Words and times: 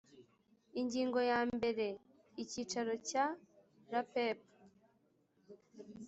ingingo 0.79 1.19
ya 1.31 1.39
mbere 1.55 1.87
icyicaro 2.43 2.93
cya 3.09 3.25
rapep 3.91 4.39